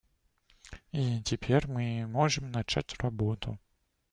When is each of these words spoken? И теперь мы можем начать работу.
И 0.93 1.21
теперь 1.21 1.67
мы 1.67 2.07
можем 2.07 2.49
начать 2.49 2.95
работу. 2.99 3.59